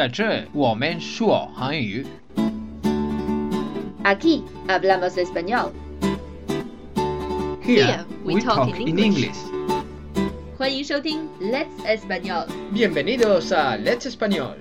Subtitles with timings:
[0.00, 2.06] 在这我们说韩语。
[4.04, 5.72] Aquí hablamos español.
[7.62, 9.36] Here we talk in English.
[10.56, 12.46] 欢迎收听 Let's Español。
[12.72, 14.54] Bienvenidos a Let's Español.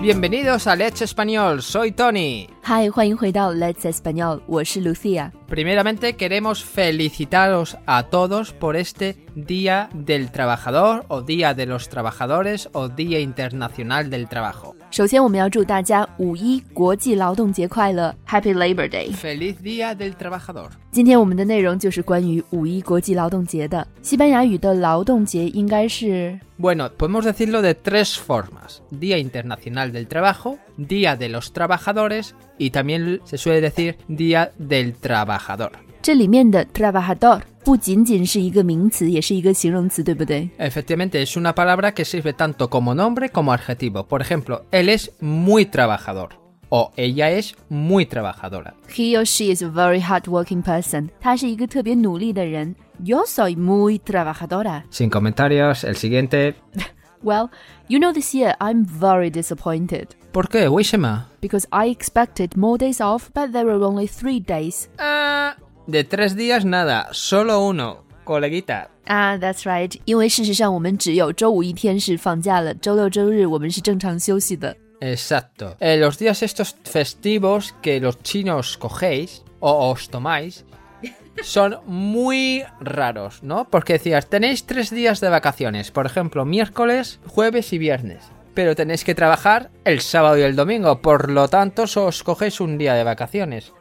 [0.00, 1.62] Bienvenidos a Let's Español.
[1.62, 2.46] Soy Tony.
[2.62, 5.32] 嗨，欢迎回到 Let's Español，我是 Lucia。
[5.46, 12.68] Primeramente queremos felicitaros a todos por este Día del Trabajador o Día de los Trabajadores
[12.74, 14.76] o Día Internacional del Trabajo.
[14.90, 19.12] 首先，我们要祝大家五一国际劳动节快乐，Happy Labor Day。
[19.12, 20.68] Feliz Día del Trabajador.
[20.90, 23.86] 今天我们的内容就是关于五一国际劳动节的。
[24.02, 28.80] 西班牙语的劳动节应该是 Bueno, podemos decirlo de tres formas.
[28.92, 34.94] Día Internacional del Trabajo, Día de los Trabajadores y también se suele decir Día del
[34.94, 35.72] Trabajador.
[36.02, 40.50] 这里面的 trabajador 不仅仅是一个名词，也是一个形容词，对不对？
[40.58, 44.06] Efectivamente, es una palabra que sirve tanto como nombre como adjetivo.
[44.06, 46.30] Por ejemplo, él es muy trabajador
[46.68, 48.74] o ella es muy trabajadora.
[48.94, 51.08] He or she is a very hardworking person。
[51.20, 52.74] 他是一个特别努力的人。
[53.02, 54.82] Yo soy muy trabajadora。
[54.90, 56.54] Sin comentarios, el siguiente.
[57.22, 57.48] Well,
[57.88, 61.28] you know this year I'm very disappointed ¿Por qué, Wishema?
[61.40, 64.90] because I expected more days off, but there were only three days.
[64.98, 65.56] Ah,
[65.88, 68.88] de tres días nada, solo uno, coleguita.
[69.04, 70.00] 啊、t h a t s right。
[70.06, 74.74] 因为事实上我们只有周五一天是放假了，周六周日我们是正常休息的。
[75.00, 75.76] Exacto.
[75.80, 80.64] Eh, los días estos festivos que los chinos cogéis o os tomáis
[81.42, 83.68] son muy raros, ¿no?
[83.68, 88.24] Porque decías, tenéis tres días de vacaciones, por ejemplo, miércoles, jueves y viernes.
[88.54, 89.70] Pero tenéis que trabajar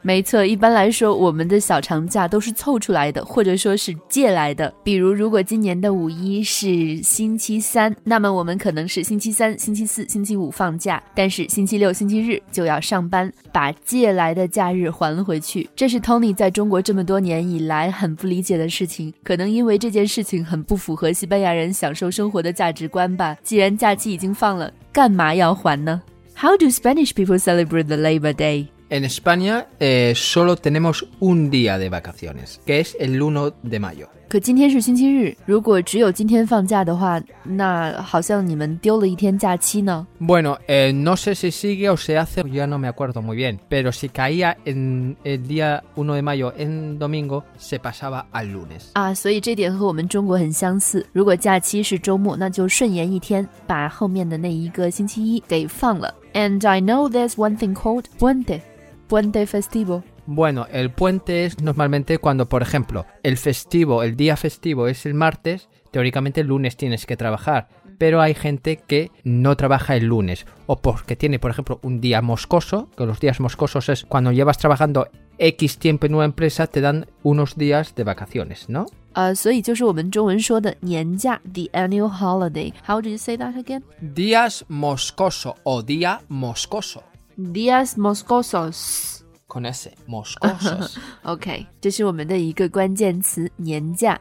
[0.03, 4.73] 没错，一般来说，我们的小长假都是凑出来的，或者说是借来的。
[4.83, 15.69] 比如，如果今年的五一是星期三，那么我们可能是星期三、星期四、星期五放假，但是星期六、星期日就要上班，把借来的假日还回去。
[15.75, 23.37] 这是 Tony 在中国这么多年以来很不理解的事情，可能因为这件事情很不符合西班牙人享受生活的价值观吧。
[23.43, 26.02] 既然假期已经放了，干嘛要还呢？
[26.36, 28.68] How do Spanish people celebrate the Labor Day?
[28.90, 34.08] En España eh, solo tenemos un día de vacaciones, que es el 1 de mayo.
[34.30, 40.06] 可今天是星期日，如果只有今天放假的话，那好像你们丢了一天假期呢。
[40.20, 43.60] Bueno, eh, no sé si sigue o se hace, ya no me acuerdo muy bien,
[43.70, 48.92] pero si caía en el día 1 de mayo en domingo, se pasaba al lunes.
[48.94, 51.06] 啊，所以这点和我们中国很相似。
[51.14, 56.14] 如果假期是周末，那就顺延一天，把后面的那一个星期一给放了。
[56.34, 58.62] And I know there's one thing called puente,
[59.08, 60.04] puente festivo.
[60.26, 65.14] Bueno, el puente es normalmente cuando, por ejemplo, el festivo, el día festivo es el
[65.14, 70.46] martes, teóricamente el lunes tienes que trabajar, pero hay gente que no trabaja el lunes
[70.66, 74.58] o porque tiene, por ejemplo, un día moscoso, que los días moscosos es cuando llevas
[74.58, 78.86] trabajando X tiempo en una empresa, te dan unos días de vacaciones, ¿no?
[79.16, 82.74] 呃，所以就是我们中文说的年假，the annual holiday.
[82.88, 83.84] How do you say that again?
[84.02, 87.04] Días moscoso o día moscoso.
[87.39, 89.25] días moscosos.
[89.47, 91.01] Con ese, moscosos.
[91.25, 91.47] ok,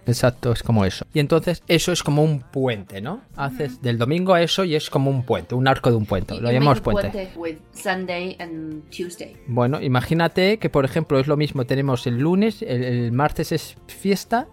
[0.06, 1.06] Exacto, es como eso.
[1.14, 3.22] Y entonces eso es como un puente, ¿no?
[3.36, 6.40] Haces del domingo a eso y es como un puente, un arco de un puente.
[6.40, 7.32] lo llamamos puente.
[7.36, 9.36] With Sunday and Tuesday.
[9.48, 13.76] Bueno, imagínate que por ejemplo es lo mismo, tenemos el lunes, el, el martes es
[13.88, 14.48] fiesta,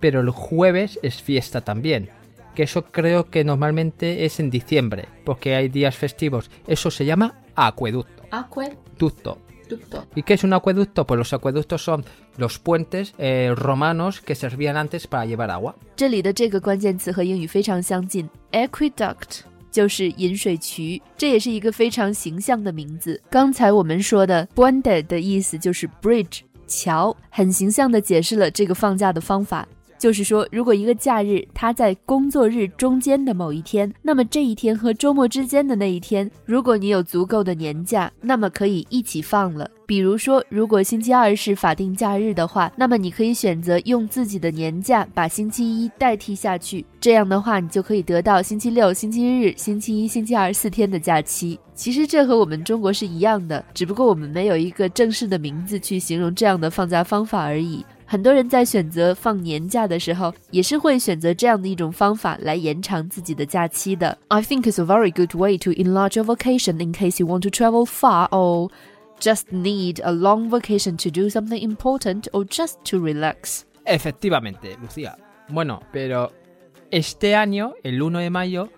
[0.00, 2.10] pero el jueves es fiesta también
[2.56, 6.50] que eso creo que normalmente es en diciembre, porque hay días festivos.
[6.66, 8.22] Eso se llama acueducto.
[8.30, 9.38] Acueducto.
[9.68, 10.06] Ducto.
[10.14, 11.04] ¿Y qué es un acueducto?
[11.04, 12.04] Pues los acueductos son
[12.36, 15.74] los puentes eh, romanos que servían antes para llevar agua.
[15.96, 19.40] 这里的这个关键词和英语非常相近，aqueduct
[19.72, 23.20] 就是引水渠，这也是一个非常形象的名字。
[23.28, 29.66] 刚才我们说的 puente 的意思就是 bridge 桥，很形象的解释了这个放假的方法。
[29.98, 39.70] 就是说，如果一个假日它在工作日中间的某一天，那么这一天和周末之间的那一天，如果你有足够的年假，那么可以一起放了。
[39.86, 51.58] 比如说，如果星期二是法定假日的话，那么你可以选择用自己的年假把星期一代替下去，这样的话，你就可以得到星期六、星期日、星期一、星期二四天的假期。
[51.72, 57.84] 其实这和我们中国是一样的，只不过我们没有一个正式的名字去形容这样的放假方法而已。
[58.05, 64.17] 很多人在选择放年假的时候，也是会选择这样的一种方法来延长自己的假期的。
[64.27, 67.49] I think it's a very good way to enlarge your vacation in case you want to
[67.49, 68.69] travel far or
[69.19, 73.65] just need a long vacation to do something important or just to relax.
[73.85, 75.17] Efectivamente, Lucía.
[75.49, 76.31] Bueno, pero
[76.91, 78.69] este año, el 1 de mayo,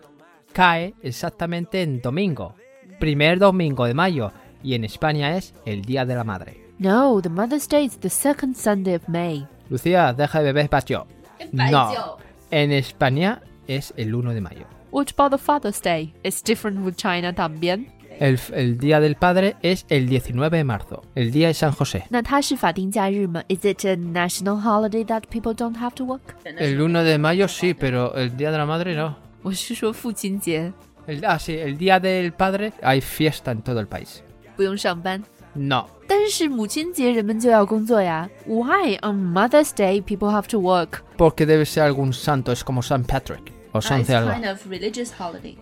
[0.53, 2.55] cae exactamente en domingo.
[2.99, 4.31] Primer domingo de mayo.
[4.61, 6.57] Y en España es el Día de la Madre.
[6.79, 9.45] No, the Mother's Day is the second Sunday of May.
[9.69, 11.07] Lucía, deja de beber patio.
[11.51, 12.17] No.
[12.51, 14.65] En España es el 1 de mayo.
[14.91, 16.13] What about the Father's Day?
[16.23, 17.87] It's different with China también。
[18.19, 22.03] El, el Día del Padre es el 19 de marzo, el Día de San José.
[22.09, 23.43] 那它是法定假日吗？
[23.47, 26.35] Is it a national holiday that people don't have to work？
[26.45, 29.15] El 1 de mayo sí, pero el Día de la Madre no.
[29.41, 30.71] 我是说父亲节
[31.07, 34.21] El, ah, sí, el Día del Padre hay fiesta en todo el país.
[34.55, 35.21] 不用上班，
[35.55, 35.87] No.
[36.07, 38.29] 但是母亲节人们就要工作呀。
[38.45, 41.03] Why on Mother's Day people have to work？
[41.17, 44.51] Porque debe ser algún santo, es como San Patrick o San algo.
[44.51, 45.57] of religious holiday.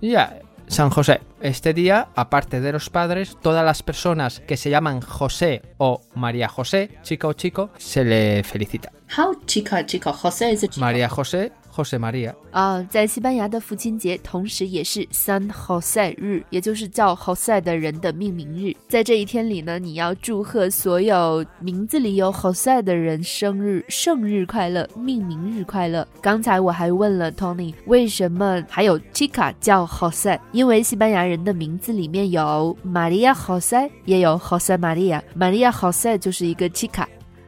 [0.00, 1.20] Ya, San José.
[1.40, 6.48] Este día, aparte de los padres, todas las personas que se llaman José o María
[6.48, 8.90] José, chica o chico, se le felicita.
[9.16, 10.80] How chica chica Jose is a chica.
[10.84, 12.33] María José, José María.
[12.51, 18.75] 啊，在西班牙的父亲节，同时也是 San Jose 日，也就是叫 Jose 的人的命名日。
[18.87, 26.07] 在这一天里呢，你要祝贺所有名字里有 Jose 的人生日，生日快乐，命名日快乐。
[26.21, 30.39] 刚才我还问了 Tony，为什么还有 Chica 叫 Jose？
[30.51, 35.21] 因为西班牙人的名字里面有 Maria Jose，也有 Jose Maria。
[35.37, 37.05] Maria Jose 就是一个 Chica，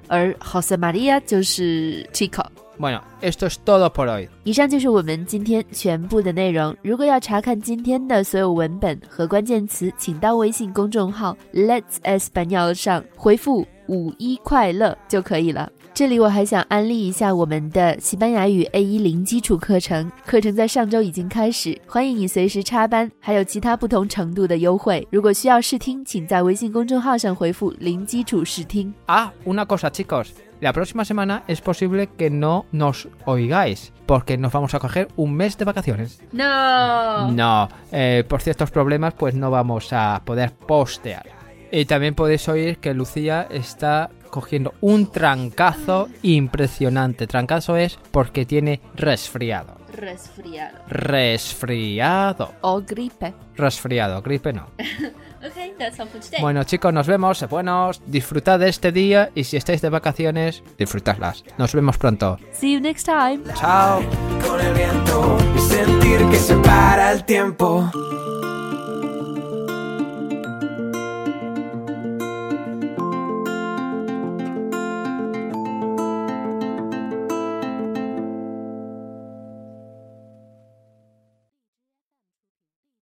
[0.08, 2.46] 而 Jose Maria 就是 Chica。
[2.79, 4.29] Bueno, esto es todo por hoy.
[4.45, 6.77] 以上就是我们今天全部的内容。
[6.83, 15.71] 如果要查看今天的所有文本和关键词，请到微信公众号 Let's Espanol 上回复“五一快乐”就可以了。
[15.93, 25.05] 这里我还想安利一下我们的西班牙语 A 一零基础课程，课程在上周已经开始，欢迎你随时插班，还有其他不同程度的优惠。
[25.11, 30.29] 如果需要试听，请在微信公众号上回复“零基础试听 Ah, una cosa chicos.
[30.64, 35.34] La próxima semana es posible que no nos oigáis, porque nos vamos a coger un
[35.34, 36.22] mes de vacaciones.
[36.32, 37.30] No.
[37.34, 41.26] No, eh, por ciertos problemas pues no vamos a poder postear.
[41.70, 47.28] Y también podéis oír que Lucía está cogiendo un trancazo impresionante.
[47.28, 49.76] Trancazo es porque tiene resfriado.
[49.94, 50.80] Resfriado.
[50.88, 52.54] Resfriado.
[52.62, 54.68] o gripe。Resfriado, gripe no.
[55.46, 56.40] Okay, that's all for today.
[56.42, 60.64] Bueno chicos, nos vemos, sé buenos, disfrutad de este día y si estáis de vacaciones,
[60.78, 61.44] disfrutadlas.
[61.58, 62.38] Nos vemos pronto.
[62.54, 63.42] See you next time.
[63.56, 64.02] Chao.
[64.48, 67.92] con el viento y sentir que se para el tiempo.